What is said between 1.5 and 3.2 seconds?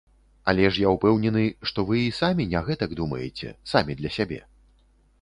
што вы і самі не гэтак